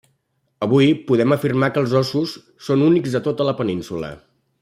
[0.67, 2.35] Avui, podem afirmar que els ossos
[2.69, 4.13] són únics a tota la Península.